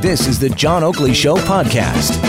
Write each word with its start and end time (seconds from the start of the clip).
This 0.00 0.26
is 0.26 0.38
the 0.38 0.50
John 0.50 0.84
Oakley 0.84 1.14
Show 1.14 1.36
podcast. 1.36 2.22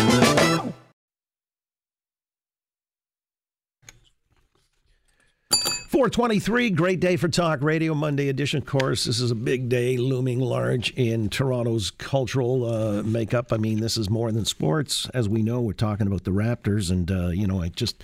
Four 5.90 6.10
twenty-three, 6.10 6.70
great 6.72 7.00
day 7.00 7.18
for 7.18 7.28
talk 7.28 7.64
radio. 7.64 7.94
Monday 7.96 8.30
edition, 8.30 8.60
of 8.60 8.66
course. 8.66 9.06
This 9.06 9.20
is 9.20 9.32
a 9.32 9.36
big 9.36 9.68
day, 9.68 9.98
looming 9.98 10.40
large 10.40 10.92
in 10.92 11.28
Toronto's 11.30 11.90
cultural 11.90 12.66
uh, 12.66 13.04
makeup. 13.04 13.52
I 13.52 13.58
mean, 13.58 13.80
this 13.80 13.98
is 13.98 14.10
more 14.10 14.32
than 14.32 14.46
sports, 14.46 15.10
as 15.14 15.28
we 15.28 15.42
know. 15.42 15.60
We're 15.60 15.74
talking 15.74 16.06
about 16.06 16.24
the 16.24 16.32
Raptors, 16.32 16.92
and 16.92 17.10
uh, 17.10 17.30
you 17.30 17.48
know, 17.48 17.64
I 17.64 17.70
just 17.70 18.04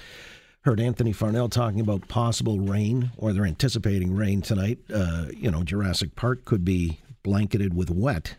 heard 0.62 0.80
Anthony 0.80 1.14
Farnell 1.14 1.50
talking 1.50 1.80
about 1.82 2.08
possible 2.08 2.60
rain, 2.60 3.12
or 3.16 3.32
they're 3.32 3.46
anticipating 3.46 4.16
rain 4.16 4.42
tonight. 4.42 4.80
Uh, 4.92 5.28
you 5.36 5.52
know, 5.52 5.64
Jurassic 5.64 6.16
Park 6.16 6.46
could 6.46 6.66
be 6.66 7.00
blanketed 7.22 7.76
with 7.76 7.92
wet. 7.92 8.38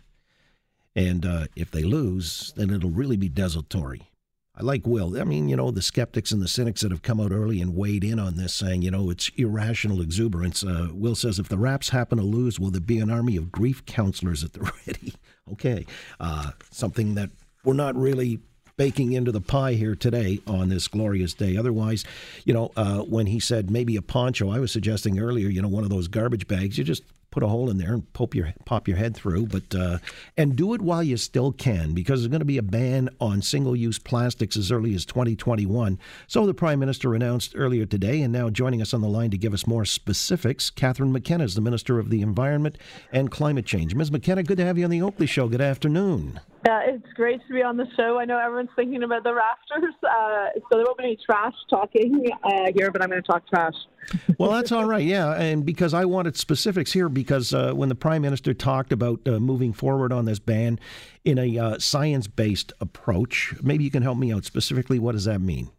And 0.95 1.25
uh, 1.25 1.47
if 1.55 1.71
they 1.71 1.83
lose, 1.83 2.53
then 2.55 2.69
it'll 2.69 2.89
really 2.89 3.17
be 3.17 3.29
desultory. 3.29 4.09
I 4.57 4.63
like 4.63 4.87
Will. 4.87 5.19
I 5.19 5.25
mean, 5.25 5.49
you 5.49 5.57
know, 5.57 5.69
the 5.69 5.81
skeptics 5.81 6.31
and 6.31 6.41
the 6.41 6.47
cynics 6.47 6.81
that 6.81 6.91
have 6.91 7.01
come 7.01 7.19
out 7.19 7.33
early 7.33 7.59
and 7.59 7.75
weighed 7.75 8.05
in 8.05 8.19
on 8.19 8.37
this, 8.37 8.53
saying, 8.53 8.83
you 8.83 8.91
know, 8.91 9.09
it's 9.09 9.29
irrational 9.35 10.01
exuberance. 10.01 10.63
Uh, 10.63 10.87
Will 10.93 11.15
says, 11.15 11.39
if 11.39 11.49
the 11.49 11.57
Raps 11.57 11.89
happen 11.89 12.17
to 12.17 12.23
lose, 12.23 12.57
will 12.57 12.71
there 12.71 12.79
be 12.79 12.99
an 12.99 13.11
army 13.11 13.35
of 13.35 13.51
grief 13.51 13.85
counselors 13.85 14.43
at 14.45 14.53
the 14.53 14.61
ready? 14.87 15.13
okay. 15.51 15.85
Uh, 16.21 16.51
something 16.71 17.15
that 17.15 17.31
we're 17.65 17.73
not 17.73 17.95
really 17.95 18.39
baking 18.77 19.13
into 19.13 19.31
the 19.31 19.41
pie 19.41 19.73
here 19.73 19.95
today 19.95 20.39
on 20.47 20.69
this 20.69 20.87
glorious 20.87 21.33
day. 21.33 21.57
Otherwise, 21.57 22.03
you 22.43 22.53
know, 22.53 22.71
uh, 22.75 22.99
when 22.99 23.25
he 23.27 23.39
said 23.39 23.69
maybe 23.69 23.95
a 23.95 24.01
poncho, 24.01 24.49
I 24.49 24.59
was 24.59 24.71
suggesting 24.71 25.19
earlier, 25.19 25.47
you 25.47 25.61
know, 25.61 25.67
one 25.67 25.83
of 25.83 25.89
those 25.89 26.07
garbage 26.07 26.47
bags, 26.47 26.77
you 26.77 26.83
just 26.83 27.03
put 27.35 27.43
a 27.43 27.47
hole 27.49 27.69
in 27.69 27.77
there 27.77 27.93
and 27.93 28.13
pop 28.13 28.33
your 28.33 28.53
pop 28.63 28.87
your 28.87 28.95
head 28.95 29.13
through. 29.13 29.45
But 29.47 29.75
uh, 29.75 29.97
and 30.37 30.55
do 30.55 30.73
it 30.73 30.81
while 30.81 31.03
you 31.03 31.17
still 31.17 31.51
can, 31.51 31.93
because 31.93 32.21
there's 32.21 32.29
going 32.29 32.39
to 32.39 32.45
be 32.45 32.57
a 32.57 32.63
ban 32.63 33.09
on 33.19 33.41
single-use 33.41 33.99
plastics 33.99 34.55
as 34.55 34.71
early 34.71 34.95
as 34.95 35.05
2021. 35.05 35.99
So 36.27 36.45
the 36.45 36.53
Prime 36.53 36.79
Minister 36.79 37.13
announced 37.13 37.53
earlier 37.57 37.85
today, 37.85 38.21
and 38.21 38.31
now 38.31 38.49
joining 38.49 38.81
us 38.81 38.93
on 38.93 39.01
the 39.01 39.09
line 39.09 39.31
to 39.31 39.37
give 39.37 39.53
us 39.53 39.67
more 39.67 39.83
specifics, 39.83 40.69
Catherine 40.69 41.11
McKenna 41.11 41.43
is 41.43 41.55
the 41.55 41.61
Minister 41.61 41.99
of 41.99 42.09
the 42.09 42.21
Environment 42.21 42.77
and 43.11 43.29
Climate 43.29 43.65
Change. 43.65 43.93
Ms. 43.93 44.13
McKenna, 44.13 44.41
good 44.41 44.57
to 44.57 44.65
have 44.65 44.77
you 44.77 44.85
on 44.85 44.89
the 44.89 45.01
Oakley 45.01 45.27
Show. 45.27 45.49
Good 45.49 45.59
afternoon. 45.59 46.39
Yeah, 46.65 46.81
it's 46.87 47.13
great 47.13 47.45
to 47.47 47.53
be 47.53 47.61
on 47.61 47.77
the 47.77 47.85
show. 47.95 48.17
I 48.17 48.25
know 48.25 48.39
everyone's 48.39 48.71
thinking 48.75 49.03
about 49.03 49.23
the 49.23 49.29
Raptors, 49.29 49.83
uh, 50.03 50.49
so 50.55 50.61
there 50.71 50.83
won't 50.83 50.97
be 50.97 51.03
any 51.03 51.17
trash 51.23 51.53
talking 51.69 52.25
uh, 52.43 52.71
here, 52.75 52.89
but 52.89 53.03
I'm 53.03 53.09
going 53.09 53.21
to 53.21 53.27
talk 53.27 53.47
trash. 53.47 53.75
well, 54.39 54.51
that's 54.51 54.71
all 54.71 54.85
right. 54.85 55.03
Yeah, 55.03 55.33
and 55.33 55.63
because 55.63 55.93
I 55.93 56.05
wanted 56.05 56.35
specifics 56.35 56.91
here, 56.91 57.07
because 57.07 57.53
uh, 57.53 57.73
when 57.73 57.89
the 57.89 57.95
Prime 57.95 58.23
Minister 58.23 58.55
talked 58.55 58.91
about 58.91 59.19
uh, 59.27 59.39
moving 59.39 59.73
forward 59.73 60.11
on 60.11 60.25
this 60.25 60.39
ban 60.39 60.79
in 61.23 61.37
a 61.37 61.57
uh, 61.59 61.77
science-based 61.77 62.73
approach, 62.81 63.53
maybe 63.61 63.83
you 63.83 63.91
can 63.91 64.01
help 64.01 64.17
me 64.17 64.33
out 64.33 64.43
specifically. 64.43 64.97
What 64.97 65.11
does 65.11 65.25
that 65.25 65.41
mean? 65.41 65.69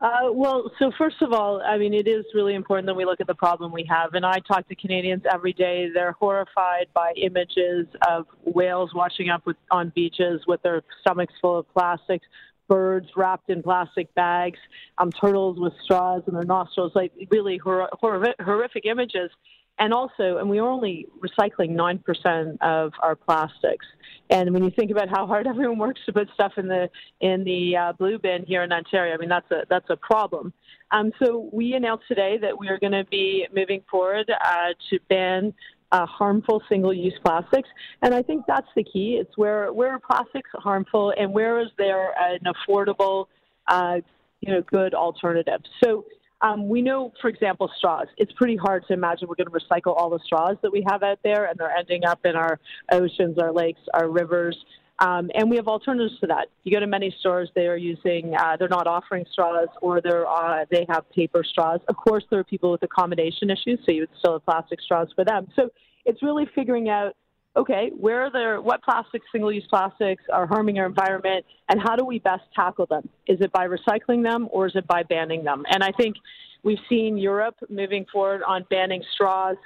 Uh, 0.00 0.30
well, 0.30 0.70
so 0.78 0.92
first 0.96 1.20
of 1.22 1.32
all, 1.32 1.60
I 1.60 1.76
mean, 1.76 1.92
it 1.92 2.06
is 2.06 2.24
really 2.32 2.54
important 2.54 2.86
that 2.86 2.94
we 2.94 3.04
look 3.04 3.20
at 3.20 3.26
the 3.26 3.34
problem 3.34 3.72
we 3.72 3.84
have. 3.90 4.14
And 4.14 4.24
I 4.24 4.38
talk 4.46 4.68
to 4.68 4.76
Canadians 4.76 5.24
every 5.32 5.52
day. 5.52 5.88
They're 5.92 6.12
horrified 6.12 6.86
by 6.94 7.12
images 7.16 7.86
of 8.08 8.26
whales 8.44 8.94
washing 8.94 9.28
up 9.28 9.44
with, 9.44 9.56
on 9.72 9.90
beaches 9.96 10.42
with 10.46 10.62
their 10.62 10.82
stomachs 11.00 11.34
full 11.40 11.58
of 11.58 11.72
plastics, 11.72 12.24
birds 12.68 13.08
wrapped 13.16 13.50
in 13.50 13.60
plastic 13.60 14.14
bags, 14.14 14.58
um, 14.98 15.10
turtles 15.10 15.58
with 15.58 15.72
straws 15.82 16.22
in 16.28 16.34
their 16.34 16.44
nostrils, 16.44 16.92
like 16.94 17.12
really 17.30 17.56
hor- 17.56 17.88
hor- 17.92 18.34
horrific 18.40 18.86
images 18.86 19.30
and 19.78 19.92
also, 19.92 20.38
and 20.38 20.48
we 20.48 20.58
are 20.58 20.68
only 20.68 21.06
recycling 21.20 21.70
9% 21.70 22.60
of 22.60 22.92
our 23.02 23.14
plastics. 23.14 23.86
And 24.30 24.52
when 24.52 24.64
you 24.64 24.70
think 24.70 24.90
about 24.90 25.08
how 25.08 25.26
hard 25.26 25.46
everyone 25.48 25.78
works 25.78 26.00
to 26.06 26.12
put 26.12 26.28
stuff 26.34 26.52
in 26.56 26.68
the 26.68 26.90
in 27.20 27.44
the 27.44 27.76
uh, 27.76 27.92
blue 27.92 28.18
bin 28.18 28.44
here 28.46 28.62
in 28.62 28.72
Ontario, 28.72 29.14
I 29.14 29.16
mean 29.16 29.28
that's 29.28 29.50
a 29.50 29.62
that's 29.68 29.88
a 29.90 29.96
problem. 29.96 30.52
Um, 30.90 31.12
so 31.22 31.48
we 31.52 31.74
announced 31.74 32.04
today 32.08 32.38
that 32.40 32.58
we 32.58 32.68
are 32.68 32.78
going 32.78 32.92
to 32.92 33.04
be 33.04 33.46
moving 33.54 33.82
forward 33.90 34.30
uh, 34.30 34.68
to 34.90 34.98
ban 35.08 35.54
uh, 35.90 36.06
harmful 36.06 36.62
single-use 36.68 37.18
plastics, 37.24 37.68
and 38.02 38.14
I 38.14 38.22
think 38.22 38.44
that's 38.46 38.68
the 38.76 38.84
key. 38.84 39.18
It's 39.20 39.36
where 39.36 39.72
where 39.72 39.92
are 39.92 40.00
plastics 40.00 40.50
harmful, 40.54 41.14
and 41.18 41.32
where 41.32 41.60
is 41.60 41.68
there 41.78 42.12
an 42.18 42.40
affordable, 42.46 43.26
uh, 43.68 43.98
you 44.40 44.52
know, 44.52 44.62
good 44.62 44.94
alternative? 44.94 45.60
So 45.82 46.04
um, 46.40 46.68
we 46.68 46.82
know, 46.82 47.12
for 47.20 47.28
example, 47.28 47.70
straws. 47.76 48.06
It's 48.16 48.32
pretty 48.32 48.56
hard 48.56 48.86
to 48.88 48.94
imagine 48.94 49.28
we're 49.28 49.34
going 49.34 49.50
to 49.50 49.66
recycle 49.66 49.96
all 49.96 50.10
the 50.10 50.20
straws 50.24 50.56
that 50.62 50.70
we 50.70 50.84
have 50.88 51.02
out 51.02 51.18
there, 51.24 51.46
and 51.46 51.58
they're 51.58 51.74
ending 51.74 52.04
up 52.04 52.20
in 52.24 52.36
our 52.36 52.60
oceans, 52.92 53.38
our 53.38 53.52
lakes, 53.52 53.80
our 53.94 54.08
rivers. 54.08 54.56
Um, 55.00 55.30
and 55.34 55.48
we 55.48 55.56
have 55.56 55.68
alternatives 55.68 56.18
to 56.20 56.26
that. 56.28 56.48
You 56.64 56.72
go 56.72 56.80
to 56.80 56.86
many 56.86 57.14
stores; 57.20 57.50
they 57.54 57.66
are 57.66 57.76
using, 57.76 58.34
uh, 58.36 58.56
they're 58.58 58.68
not 58.68 58.86
offering 58.86 59.24
straws, 59.30 59.68
or 59.80 60.00
they're 60.00 60.26
uh, 60.26 60.64
they 60.70 60.86
have 60.88 61.08
paper 61.10 61.44
straws. 61.44 61.80
Of 61.88 61.96
course, 61.96 62.24
there 62.30 62.40
are 62.40 62.44
people 62.44 62.72
with 62.72 62.82
accommodation 62.82 63.50
issues, 63.50 63.78
so 63.84 63.92
you 63.92 64.02
would 64.02 64.10
still 64.18 64.32
have 64.34 64.44
plastic 64.44 64.80
straws 64.80 65.08
for 65.14 65.24
them. 65.24 65.48
So 65.54 65.70
it's 66.04 66.22
really 66.22 66.46
figuring 66.54 66.88
out 66.88 67.14
okay, 67.58 67.90
where 67.98 68.22
are 68.22 68.30
there, 68.30 68.60
what 68.62 68.82
plastics, 68.82 69.26
single 69.32 69.52
use 69.52 69.66
plastics 69.68 70.22
are 70.32 70.46
harming 70.46 70.78
our 70.78 70.86
environment, 70.86 71.44
and 71.68 71.80
how 71.80 71.96
do 71.96 72.04
we 72.04 72.20
best 72.20 72.44
tackle 72.54 72.86
them? 72.86 73.08
Is 73.26 73.40
it 73.40 73.50
by 73.52 73.66
recycling 73.66 74.22
them 74.22 74.48
or 74.52 74.68
is 74.68 74.76
it 74.76 74.86
by 74.86 75.02
banning 75.02 75.42
them? 75.42 75.64
And 75.68 75.82
I 75.82 75.90
think 75.90 76.16
we've 76.62 76.78
seen 76.88 77.18
Europe 77.18 77.56
moving 77.68 78.06
forward 78.12 78.42
on 78.46 78.64
banning 78.70 79.02
straws, 79.12 79.56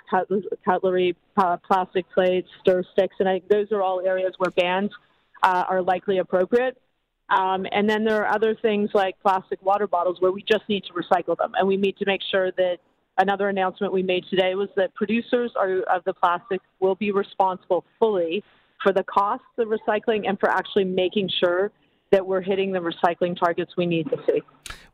cutlery, 0.64 1.14
uh, 1.36 1.58
plastic 1.58 2.06
plates, 2.14 2.48
stir 2.62 2.82
sticks, 2.92 3.16
and 3.20 3.28
I 3.28 3.34
think 3.34 3.48
those 3.48 3.70
are 3.72 3.82
all 3.82 4.00
areas 4.00 4.32
where 4.38 4.50
bans 4.50 4.90
uh, 5.42 5.64
are 5.68 5.82
likely 5.82 6.18
appropriate. 6.18 6.78
Um, 7.28 7.66
and 7.72 7.88
then 7.88 8.04
there 8.04 8.24
are 8.24 8.34
other 8.34 8.54
things 8.54 8.90
like 8.94 9.14
plastic 9.20 9.62
water 9.62 9.86
bottles 9.86 10.16
where 10.20 10.32
we 10.32 10.42
just 10.42 10.68
need 10.68 10.84
to 10.84 10.92
recycle 10.94 11.36
them, 11.36 11.52
and 11.56 11.68
we 11.68 11.76
need 11.76 11.98
to 11.98 12.06
make 12.06 12.20
sure 12.30 12.50
that 12.52 12.78
another 13.18 13.48
announcement 13.48 13.92
we 13.92 14.02
made 14.02 14.24
today 14.30 14.54
was 14.54 14.68
that 14.76 14.94
producers 14.94 15.52
are, 15.56 15.80
of 15.82 16.04
the 16.04 16.14
plastics 16.14 16.64
will 16.80 16.94
be 16.94 17.10
responsible 17.10 17.84
fully 17.98 18.42
for 18.82 18.92
the 18.92 19.04
costs 19.04 19.46
of 19.58 19.68
recycling 19.68 20.28
and 20.28 20.38
for 20.40 20.48
actually 20.48 20.84
making 20.84 21.30
sure 21.40 21.70
that 22.10 22.26
we're 22.26 22.42
hitting 22.42 22.72
the 22.72 22.78
recycling 22.78 23.38
targets 23.38 23.72
we 23.76 23.86
need 23.86 24.08
to 24.10 24.18
see. 24.26 24.42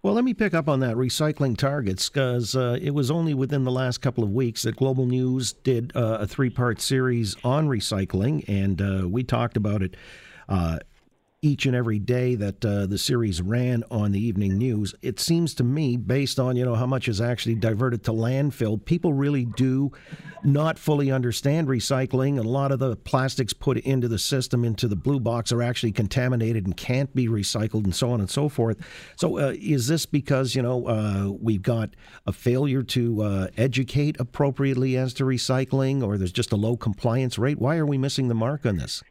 Well, 0.02 0.14
let 0.14 0.24
me 0.24 0.34
pick 0.34 0.54
up 0.54 0.68
on 0.68 0.78
that 0.80 0.94
recycling 0.94 1.56
targets 1.56 2.08
because 2.08 2.54
uh, 2.54 2.78
it 2.80 2.92
was 2.92 3.10
only 3.10 3.34
within 3.34 3.64
the 3.64 3.72
last 3.72 3.98
couple 3.98 4.22
of 4.22 4.30
weeks 4.30 4.62
that 4.62 4.76
Global 4.76 5.06
News 5.06 5.52
did 5.52 5.90
uh, 5.96 6.18
a 6.20 6.26
three 6.26 6.50
part 6.50 6.80
series 6.80 7.36
on 7.42 7.68
recycling, 7.68 8.48
and 8.48 8.80
uh, 8.80 9.08
we 9.08 9.24
talked 9.24 9.56
about 9.56 9.82
it 9.82 9.96
uh, 10.48 10.78
each 11.40 11.66
and 11.66 11.76
every 11.76 12.00
day 12.00 12.34
that 12.34 12.64
uh, 12.64 12.84
the 12.86 12.98
series 12.98 13.40
ran 13.40 13.84
on 13.92 14.10
the 14.10 14.18
evening 14.18 14.58
news, 14.58 14.92
it 15.02 15.20
seems 15.20 15.54
to 15.54 15.62
me, 15.62 15.96
based 15.96 16.40
on 16.40 16.56
you 16.56 16.64
know 16.64 16.74
how 16.74 16.86
much 16.86 17.06
is 17.06 17.20
actually 17.20 17.54
diverted 17.54 18.02
to 18.02 18.10
landfill, 18.12 18.84
people 18.84 19.12
really 19.12 19.44
do 19.44 19.92
not 20.42 20.78
fully 20.78 21.12
understand 21.12 21.68
recycling. 21.68 22.40
A 22.40 22.42
lot 22.42 22.72
of 22.72 22.80
the 22.80 22.96
plastics 22.96 23.52
put 23.52 23.78
into 23.78 24.08
the 24.08 24.18
system, 24.18 24.64
into 24.64 24.88
the 24.88 24.96
blue 24.96 25.20
box, 25.20 25.52
are 25.52 25.62
actually 25.62 25.92
contaminated 25.92 26.66
and 26.66 26.76
can't 26.76 27.14
be 27.14 27.28
recycled, 27.28 27.84
and 27.84 27.94
so 27.94 28.10
on 28.10 28.18
and 28.18 28.28
so 28.28 28.48
forth. 28.48 28.78
So, 29.16 29.38
uh, 29.38 29.54
is 29.56 29.86
this 29.86 30.06
because 30.06 30.56
you 30.56 30.62
know 30.62 30.88
uh, 30.88 31.30
we've 31.40 31.62
got 31.62 31.90
a 32.26 32.32
failure 32.32 32.82
to 32.82 33.22
uh, 33.22 33.48
educate 33.56 34.16
appropriately 34.18 34.96
as 34.96 35.14
to 35.14 35.24
recycling, 35.24 36.02
or 36.02 36.18
there's 36.18 36.32
just 36.32 36.50
a 36.50 36.56
low 36.56 36.76
compliance 36.76 37.38
rate? 37.38 37.60
Why 37.60 37.76
are 37.76 37.86
we 37.86 37.96
missing 37.96 38.26
the 38.26 38.34
mark 38.34 38.66
on 38.66 38.76
this? 38.78 39.04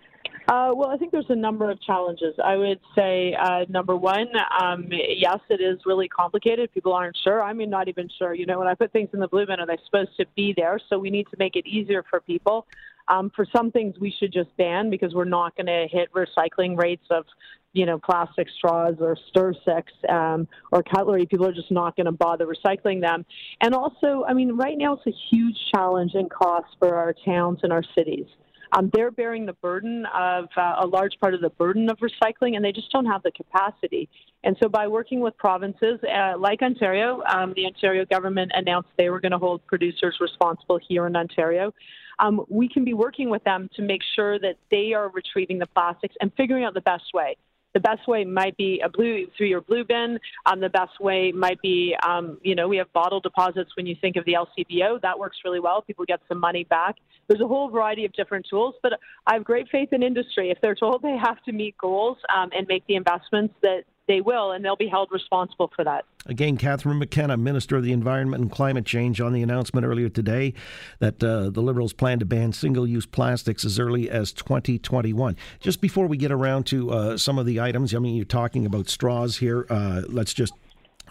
Uh, 0.48 0.72
well, 0.74 0.90
I 0.90 0.98
think 0.98 1.12
there's 1.12 1.26
a 1.30 1.36
number 1.36 1.70
of 1.70 1.82
challenges. 1.82 2.34
I 2.42 2.56
would 2.56 2.80
say, 2.96 3.36
uh, 3.36 3.66
number 3.68 3.98
one, 3.98 4.28
um, 4.62 4.88
yes, 4.90 5.40
it 5.50 5.60
is 5.60 5.80
really 5.86 6.08
complicated. 6.08 6.72
People 6.74 6.94
aren't 6.94 7.18
sure. 7.22 7.44
I 7.44 7.52
mean, 7.52 7.70
not 7.70 7.90
even 7.90 8.08
sure. 8.18 8.34
You 8.34 8.46
know, 8.46 8.58
when 8.58 8.68
I 8.68 8.74
put 8.74 8.94
things 8.94 9.10
in 9.14 9.20
the 9.20 9.28
blue 9.28 9.46
bin, 9.46 9.60
are 9.60 9.66
they 9.66 9.78
supposed 9.86 10.16
to 10.18 10.26
be 10.38 10.54
there? 10.56 10.80
So 10.90 10.98
we 10.98 11.10
need 11.10 11.28
to 11.32 11.38
make 11.38 11.58
it 11.58 11.68
easier 11.68 12.02
for 12.10 12.22
people. 12.22 12.66
Um, 13.10 13.30
for 13.36 13.46
some 13.54 13.72
things, 13.72 13.96
we 14.00 14.14
should 14.18 14.32
just 14.32 14.56
ban 14.58 14.90
because 14.90 15.14
we're 15.14 15.26
not 15.26 15.56
going 15.58 15.68
to 15.68 15.86
hit 15.92 16.10
recycling 16.14 16.78
rates 16.78 17.06
of, 17.10 17.26
you 17.74 17.86
know, 17.86 18.00
plastic 18.00 18.48
straws 18.58 18.96
or 19.02 19.18
stir 19.30 19.54
sticks 19.64 19.94
um, 20.08 20.48
or 20.72 20.82
cutlery. 20.82 21.26
People 21.26 21.46
are 21.46 21.54
just 21.54 21.72
not 21.72 21.98
going 21.98 22.06
to 22.06 22.14
bother 22.14 22.48
recycling 22.48 23.02
them. 23.02 23.26
And 23.60 23.76
also, 23.76 24.24
I 24.26 24.34
mean, 24.34 24.54
right 24.54 24.78
now 24.78 24.94
it's 24.94 25.08
a 25.08 25.18
huge 25.30 25.58
challenge 25.74 26.12
and 26.14 26.30
cost 26.32 26.68
for 26.80 26.96
our 26.96 27.14
towns 27.26 27.60
and 27.64 27.74
our 27.74 27.84
cities. 27.96 28.28
Um, 28.72 28.90
they're 28.94 29.12
bearing 29.12 29.46
the 29.46 29.54
burden 29.54 30.06
of 30.14 30.46
uh, 30.58 30.76
a 30.80 30.88
large 30.88 31.14
part 31.20 31.34
of 31.34 31.42
the 31.42 31.50
burden 31.52 31.90
of 31.90 31.98
recycling, 32.00 32.56
and 32.56 32.64
they 32.64 32.72
just 32.72 32.92
don't 32.92 33.06
have 33.06 33.24
the 33.24 33.32
capacity. 33.32 34.10
And 34.44 34.56
so, 34.62 34.70
by 34.70 34.88
working 34.88 35.20
with 35.20 35.38
provinces 35.38 36.00
uh, 36.04 36.38
like 36.38 36.62
Ontario, 36.62 37.22
um, 37.28 37.54
the 37.56 37.66
Ontario 37.66 38.06
government 38.06 38.52
announced 38.54 38.90
they 38.98 39.10
were 39.10 39.20
going 39.20 39.32
to 39.32 39.38
hold 39.38 39.66
producers 39.68 40.18
responsible 40.20 40.80
here 40.88 41.08
in 41.08 41.16
Ontario. 41.16 41.74
Um, 42.20 42.46
we 42.50 42.68
can 42.68 42.84
be 42.84 42.94
working 42.94 43.30
with 43.30 43.44
them 43.44 43.70
to 43.76 43.82
make 43.82 44.02
sure 44.16 44.40
that 44.40 44.58
they 44.72 44.94
are 44.94 45.10
retrieving 45.10 45.60
the 45.60 45.68
plastics 45.68 46.16
and 46.20 46.32
figuring 46.36 46.64
out 46.64 46.74
the 46.74 46.82
best 46.82 47.14
way. 47.14 47.38
The 47.78 47.82
best 47.82 48.08
way 48.08 48.26
might 48.26 48.58
be 48.58 48.82
a 48.84 48.90
blue 48.90 49.28
through 49.38 49.46
your 49.46 49.62
blue 49.62 49.84
bin. 49.84 50.18
Um, 50.48 50.60
the 50.60 50.70
best 50.70 51.00
way 51.00 51.32
might 51.32 51.62
be, 51.62 51.96
um, 52.04 52.40
you 52.42 52.56
know, 52.56 52.68
we 52.68 52.78
have 52.78 52.92
bottle 52.92 53.20
deposits 53.20 53.70
when 53.78 53.86
you 53.86 53.96
think 54.02 54.16
of 54.16 54.26
the 54.26 54.34
LCBO. 54.34 55.00
That 55.04 55.20
works 55.20 55.38
really 55.46 55.60
well. 55.60 55.84
People 55.84 56.04
get 56.04 56.20
some 56.28 56.40
money 56.40 56.64
back. 56.64 56.96
There's 57.28 57.40
a 57.40 57.48
whole 57.48 57.70
variety 57.70 58.04
of 58.04 58.14
different 58.14 58.48
tools, 58.50 58.74
but 58.82 58.94
I 59.28 59.36
have 59.36 59.44
great 59.44 59.68
faith 59.70 59.90
in 59.92 60.02
industry. 60.02 60.50
If 60.50 60.58
they're 60.60 60.74
told 60.74 61.04
they 61.04 61.18
have 61.24 61.44
to 61.44 61.52
meet 61.52 61.78
goals 61.78 62.18
um, 62.36 62.50
and 62.58 62.66
make 62.68 62.84
the 62.88 62.96
investments 62.96 63.54
that 63.62 63.84
they 64.08 64.22
will, 64.22 64.52
and 64.52 64.64
they'll 64.64 64.76
be 64.76 64.88
held 64.88 65.10
responsible 65.12 65.72
for 65.76 65.84
that. 65.84 66.06
Again, 66.26 66.58
Catherine 66.58 67.00
McKenna, 67.00 67.38
Minister 67.38 67.78
of 67.78 67.84
the 67.84 67.92
Environment 67.92 68.42
and 68.42 68.52
Climate 68.52 68.86
Change, 68.86 69.22
on 69.22 69.34
the 69.34 69.42
announcement 69.42 69.86
earlier 69.86 70.10
today 70.10 70.54
that 71.00 71.24
uh, 71.24 71.50
the 71.50 71.62
Liberals 71.62 71.94
plan 71.94 72.20
to 72.20 72.26
ban 72.26 72.54
single 72.54 72.88
use 72.88 73.06
plastics 73.06 73.64
as 73.64 73.80
early 73.80 74.10
as 74.10 74.32
2021. 74.34 75.36
Just 75.60 75.82
before 75.82 76.08
we 76.08 76.18
get 76.18 76.32
around 76.32 76.66
to 76.68 76.92
uh, 76.92 77.18
some 77.18 77.38
of 77.38 77.46
the 77.46 77.60
items, 77.62 77.94
I 77.94 78.00
mean, 78.00 78.16
you're 78.16 78.26
talking 78.26 78.66
about 78.66 78.90
straws 78.90 79.38
here. 79.38 79.66
Uh, 79.70 80.02
let's 80.08 80.34
just 80.34 80.54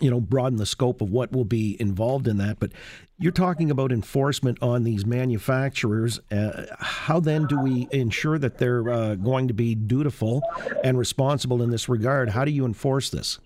you 0.01 0.11
know, 0.11 0.21
broaden 0.21 0.59
the 0.59 0.67
scope 0.67 1.01
of 1.01 1.11
what 1.11 1.33
will 1.33 1.45
be 1.45 1.77
involved 1.81 2.29
in 2.29 2.37
that. 2.39 2.59
But 2.59 2.73
you're 3.19 3.33
talking 3.33 3.71
about 3.71 3.93
enforcement 3.93 4.59
on 4.63 4.85
these 4.85 5.07
manufacturers. 5.07 6.21
Uh, 6.31 6.67
how 6.79 7.21
then 7.21 7.47
do 7.47 7.59
we 7.59 7.89
ensure 7.91 8.39
that 8.39 8.59
they're 8.59 8.89
uh, 8.89 9.15
going 9.15 9.49
to 9.49 9.55
be 9.55 9.75
dutiful 9.75 10.43
and 10.85 10.99
responsible 10.99 11.63
in 11.63 11.71
this 11.71 11.89
regard? 11.89 12.31
How 12.31 12.45
do 12.45 12.51
you 12.51 12.65
enforce 12.65 13.11
this? 13.11 13.39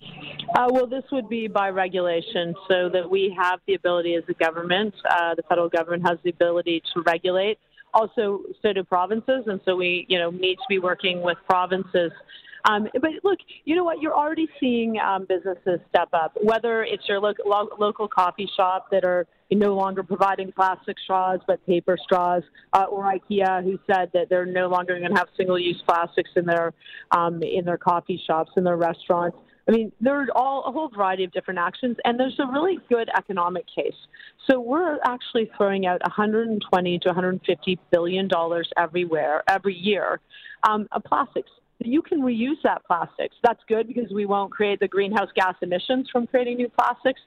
Uh, 0.56 0.66
well, 0.70 0.86
this 0.86 1.04
would 1.12 1.28
be 1.28 1.46
by 1.46 1.70
regulation, 1.70 2.54
so 2.66 2.88
that 2.88 3.08
we 3.08 3.34
have 3.38 3.60
the 3.66 3.74
ability 3.74 4.16
as 4.16 4.24
a 4.28 4.34
government, 4.34 4.92
uh, 5.08 5.34
the 5.36 5.42
federal 5.48 5.68
government 5.68 6.06
has 6.08 6.18
the 6.24 6.30
ability 6.30 6.82
to 6.92 7.02
regulate. 7.02 7.58
Also, 7.94 8.40
so 8.60 8.72
do 8.72 8.82
provinces, 8.82 9.44
and 9.46 9.60
so 9.64 9.76
we, 9.76 10.06
you 10.08 10.18
know, 10.18 10.30
need 10.30 10.56
to 10.56 10.64
be 10.68 10.78
working 10.78 11.22
with 11.22 11.38
provinces 11.48 12.10
um, 12.64 12.88
but 13.00 13.10
look, 13.24 13.38
you 13.64 13.76
know 13.76 13.84
what? 13.84 14.00
You're 14.00 14.14
already 14.14 14.48
seeing 14.58 14.98
um, 14.98 15.26
businesses 15.28 15.80
step 15.88 16.08
up, 16.12 16.36
whether 16.42 16.82
it's 16.82 17.08
your 17.08 17.20
lo- 17.20 17.32
lo- 17.44 17.70
local 17.78 18.08
coffee 18.08 18.48
shop 18.56 18.86
that 18.90 19.04
are 19.04 19.26
no 19.50 19.74
longer 19.74 20.02
providing 20.02 20.52
plastic 20.52 20.96
straws 21.02 21.40
but 21.46 21.64
paper 21.66 21.96
straws, 22.02 22.42
uh, 22.72 22.84
or 22.84 23.04
IKEA 23.04 23.64
who 23.64 23.78
said 23.86 24.10
that 24.14 24.28
they're 24.28 24.46
no 24.46 24.68
longer 24.68 24.98
going 24.98 25.10
to 25.10 25.18
have 25.18 25.28
single-use 25.36 25.82
plastics 25.86 26.30
in 26.36 26.44
their 26.44 26.72
um, 27.10 27.42
in 27.42 27.64
their 27.64 27.78
coffee 27.78 28.20
shops 28.26 28.50
and 28.56 28.66
their 28.66 28.76
restaurants. 28.76 29.36
I 29.68 29.72
mean, 29.72 29.92
there's 30.00 30.28
all 30.34 30.64
a 30.66 30.72
whole 30.72 30.88
variety 30.88 31.24
of 31.24 31.32
different 31.32 31.60
actions, 31.60 31.96
and 32.04 32.18
there's 32.18 32.38
a 32.40 32.46
really 32.46 32.78
good 32.88 33.08
economic 33.16 33.66
case. 33.72 33.94
So 34.48 34.58
we're 34.58 34.98
actually 35.04 35.50
throwing 35.56 35.86
out 35.86 36.00
120 36.02 36.98
to 36.98 37.08
150 37.08 37.78
billion 37.90 38.26
dollars 38.26 38.68
everywhere 38.76 39.44
every 39.48 39.74
year 39.74 40.20
um, 40.68 40.88
of 40.92 41.04
plastics 41.04 41.50
you 41.86 42.02
can 42.02 42.20
reuse 42.20 42.60
that 42.64 42.84
plastics. 42.84 43.36
That's 43.42 43.62
good 43.68 43.86
because 43.86 44.10
we 44.12 44.26
won't 44.26 44.52
create 44.52 44.80
the 44.80 44.88
greenhouse 44.88 45.30
gas 45.34 45.54
emissions 45.62 46.08
from 46.10 46.26
creating 46.26 46.56
new 46.56 46.68
plastics, 46.68 47.20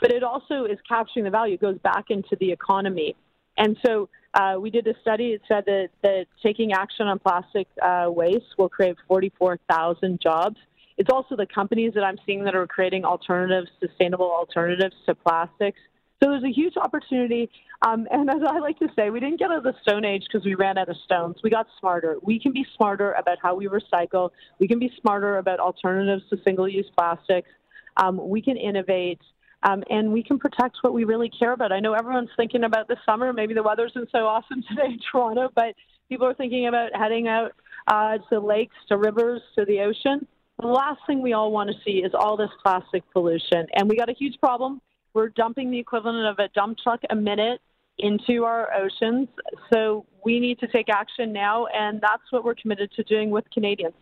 but 0.00 0.10
it 0.10 0.22
also 0.22 0.64
is 0.64 0.78
capturing 0.88 1.24
the 1.24 1.30
value. 1.30 1.54
It 1.54 1.60
goes 1.60 1.78
back 1.78 2.06
into 2.10 2.36
the 2.40 2.50
economy. 2.50 3.16
And 3.56 3.76
so 3.84 4.08
uh, 4.34 4.56
we 4.60 4.70
did 4.70 4.86
a 4.86 4.94
study. 5.00 5.28
It 5.28 5.42
said 5.46 5.64
that, 5.66 5.88
that 6.02 6.26
taking 6.42 6.72
action 6.72 7.06
on 7.06 7.18
plastic 7.18 7.68
uh, 7.82 8.06
waste 8.08 8.58
will 8.58 8.68
create 8.68 8.96
44,000 9.06 10.20
jobs. 10.20 10.56
It's 10.96 11.10
also 11.10 11.36
the 11.36 11.46
companies 11.46 11.92
that 11.94 12.04
I'm 12.04 12.18
seeing 12.26 12.44
that 12.44 12.54
are 12.54 12.66
creating 12.66 13.04
alternatives, 13.04 13.70
sustainable 13.80 14.30
alternatives 14.30 14.94
to 15.06 15.14
plastics. 15.14 15.78
So 16.22 16.30
there's 16.30 16.44
a 16.44 16.52
huge 16.52 16.74
opportunity. 16.76 17.50
Um, 17.86 18.06
and 18.10 18.30
as 18.30 18.42
I 18.46 18.58
like 18.58 18.78
to 18.78 18.88
say, 18.96 19.10
we 19.10 19.20
didn't 19.20 19.38
get 19.38 19.50
out 19.50 19.58
of 19.58 19.64
the 19.64 19.74
Stone 19.82 20.04
Age 20.04 20.24
because 20.30 20.44
we 20.44 20.54
ran 20.54 20.78
out 20.78 20.88
of 20.88 20.96
stones. 21.04 21.36
We 21.42 21.50
got 21.50 21.66
smarter. 21.80 22.16
We 22.22 22.38
can 22.38 22.52
be 22.52 22.64
smarter 22.76 23.12
about 23.12 23.38
how 23.42 23.54
we 23.54 23.66
recycle. 23.66 24.30
We 24.58 24.68
can 24.68 24.78
be 24.78 24.90
smarter 25.00 25.38
about 25.38 25.60
alternatives 25.60 26.22
to 26.30 26.38
single 26.44 26.68
use 26.68 26.86
plastics. 26.96 27.50
Um, 27.96 28.28
we 28.28 28.40
can 28.40 28.56
innovate. 28.56 29.20
Um, 29.64 29.82
and 29.88 30.12
we 30.12 30.22
can 30.22 30.38
protect 30.38 30.76
what 30.82 30.92
we 30.92 31.04
really 31.04 31.30
care 31.30 31.52
about. 31.52 31.72
I 31.72 31.80
know 31.80 31.94
everyone's 31.94 32.30
thinking 32.36 32.64
about 32.64 32.86
the 32.86 32.96
summer. 33.06 33.32
Maybe 33.32 33.54
the 33.54 33.62
weather 33.62 33.86
isn't 33.86 34.10
so 34.12 34.26
awesome 34.26 34.62
today 34.68 34.92
in 34.92 34.98
Toronto, 35.10 35.48
but 35.54 35.74
people 36.08 36.26
are 36.26 36.34
thinking 36.34 36.66
about 36.68 36.94
heading 36.94 37.28
out 37.28 37.52
uh, 37.88 38.18
to 38.30 38.40
lakes, 38.40 38.76
to 38.88 38.98
rivers, 38.98 39.40
to 39.58 39.64
the 39.64 39.80
ocean. 39.80 40.26
The 40.60 40.66
last 40.66 41.00
thing 41.06 41.22
we 41.22 41.32
all 41.32 41.50
want 41.50 41.70
to 41.70 41.76
see 41.84 41.98
is 41.98 42.12
all 42.14 42.36
this 42.36 42.50
plastic 42.62 43.02
pollution. 43.12 43.66
And 43.74 43.88
we 43.88 43.96
got 43.96 44.08
a 44.08 44.14
huge 44.14 44.38
problem 44.38 44.80
we're 45.14 45.28
dumping 45.30 45.70
the 45.70 45.78
equivalent 45.78 46.26
of 46.26 46.38
a 46.38 46.48
dump 46.54 46.78
truck 46.82 47.00
a 47.10 47.14
minute 47.14 47.60
into 47.98 48.44
our 48.44 48.72
oceans. 48.74 49.28
So 49.72 50.04
we 50.24 50.40
need 50.40 50.58
to 50.58 50.66
take 50.66 50.88
action 50.88 51.32
now, 51.32 51.66
and 51.66 52.00
that's 52.00 52.24
what 52.30 52.44
we're 52.44 52.56
committed 52.56 52.90
to 52.96 53.04
doing 53.04 53.30
with 53.30 53.44
Canadians. 53.52 53.94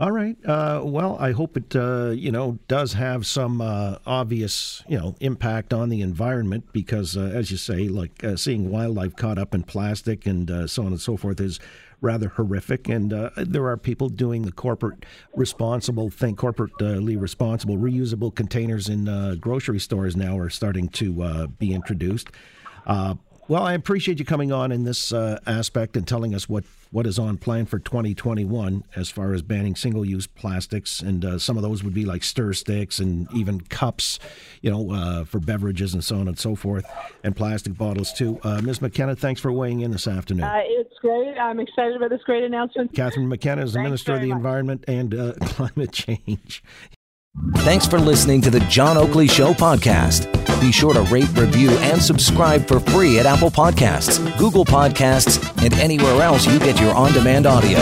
All 0.00 0.10
right. 0.10 0.36
Uh, 0.44 0.82
well, 0.84 1.16
I 1.20 1.30
hope 1.30 1.56
it 1.56 1.76
uh, 1.76 2.10
you 2.10 2.32
know 2.32 2.58
does 2.66 2.94
have 2.94 3.24
some 3.24 3.60
uh, 3.60 3.98
obvious 4.04 4.82
you 4.88 4.98
know 4.98 5.14
impact 5.20 5.72
on 5.72 5.88
the 5.88 6.00
environment 6.00 6.64
because, 6.72 7.16
uh, 7.16 7.20
as 7.32 7.52
you 7.52 7.56
say, 7.56 7.86
like 7.86 8.24
uh, 8.24 8.34
seeing 8.34 8.70
wildlife 8.70 9.14
caught 9.14 9.38
up 9.38 9.54
in 9.54 9.62
plastic 9.62 10.26
and 10.26 10.50
uh, 10.50 10.66
so 10.66 10.82
on 10.82 10.88
and 10.88 11.00
so 11.00 11.16
forth 11.16 11.40
is 11.40 11.60
rather 12.00 12.30
horrific. 12.30 12.88
And 12.88 13.12
there 13.36 13.66
are 13.66 13.76
people 13.76 14.08
doing 14.08 14.42
the 14.42 14.52
corporate 14.52 15.06
responsible 15.36 16.10
thing, 16.10 16.34
corporately 16.34 17.18
responsible, 17.18 17.78
reusable 17.78 18.34
containers 18.34 18.90
in 18.90 19.38
grocery 19.40 19.78
stores 19.78 20.14
now 20.14 20.36
are 20.36 20.50
starting 20.50 20.88
to 20.88 21.48
be 21.58 21.72
introduced. 21.72 22.28
Well, 23.46 23.62
I 23.62 23.74
appreciate 23.74 24.18
you 24.18 24.24
coming 24.24 24.52
on 24.52 24.72
in 24.72 24.84
this 24.84 25.12
uh, 25.12 25.38
aspect 25.46 25.98
and 25.98 26.08
telling 26.08 26.34
us 26.34 26.48
what, 26.48 26.64
what 26.92 27.06
is 27.06 27.18
on 27.18 27.36
plan 27.36 27.66
for 27.66 27.78
2021 27.78 28.84
as 28.96 29.10
far 29.10 29.34
as 29.34 29.42
banning 29.42 29.76
single 29.76 30.02
use 30.02 30.26
plastics. 30.26 31.00
And 31.00 31.22
uh, 31.26 31.38
some 31.38 31.58
of 31.58 31.62
those 31.62 31.84
would 31.84 31.92
be 31.92 32.06
like 32.06 32.24
stir 32.24 32.54
sticks 32.54 32.98
and 33.00 33.30
even 33.34 33.60
cups, 33.60 34.18
you 34.62 34.70
know, 34.70 34.90
uh, 34.92 35.24
for 35.24 35.40
beverages 35.40 35.92
and 35.92 36.02
so 36.02 36.16
on 36.20 36.28
and 36.28 36.38
so 36.38 36.54
forth, 36.54 36.86
and 37.22 37.36
plastic 37.36 37.76
bottles 37.76 38.14
too. 38.14 38.40
Uh, 38.42 38.62
Ms. 38.62 38.80
McKenna, 38.80 39.14
thanks 39.14 39.42
for 39.42 39.52
weighing 39.52 39.80
in 39.80 39.90
this 39.90 40.08
afternoon. 40.08 40.44
Uh, 40.44 40.60
it's 40.64 40.98
great. 41.02 41.36
I'm 41.38 41.60
excited 41.60 41.96
about 41.96 42.08
this 42.08 42.22
great 42.24 42.44
announcement. 42.44 42.94
Catherine 42.94 43.28
McKenna 43.28 43.62
is 43.62 43.74
the 43.74 43.82
Minister 43.82 44.14
of 44.14 44.22
the 44.22 44.28
much. 44.28 44.36
Environment 44.36 44.84
and 44.88 45.14
uh, 45.14 45.32
Climate 45.42 45.92
Change. 45.92 46.62
Thanks 47.58 47.86
for 47.86 47.98
listening 47.98 48.40
to 48.42 48.50
the 48.50 48.60
John 48.60 48.96
Oakley 48.96 49.26
Show 49.26 49.54
podcast. 49.54 50.30
Be 50.60 50.70
sure 50.70 50.94
to 50.94 51.02
rate, 51.02 51.28
review, 51.36 51.70
and 51.70 52.00
subscribe 52.00 52.66
for 52.66 52.78
free 52.78 53.18
at 53.18 53.26
Apple 53.26 53.50
Podcasts, 53.50 54.20
Google 54.38 54.64
Podcasts, 54.64 55.42
and 55.64 55.74
anywhere 55.74 56.22
else 56.22 56.46
you 56.46 56.58
get 56.60 56.80
your 56.80 56.94
on 56.94 57.12
demand 57.12 57.46
audio. 57.46 57.80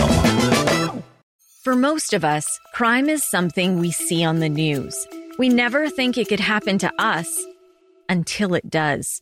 For 1.63 1.75
most 1.75 2.13
of 2.13 2.25
us, 2.25 2.59
crime 2.73 3.09
is 3.09 3.23
something 3.23 3.79
we 3.79 3.91
see 3.91 4.23
on 4.23 4.39
the 4.39 4.49
news. 4.49 4.95
We 5.37 5.49
never 5.49 5.89
think 5.89 6.17
it 6.17 6.27
could 6.29 6.39
happen 6.39 6.77
to 6.79 6.91
us 6.99 7.45
until 8.09 8.55
it 8.55 8.69
does. 8.69 9.21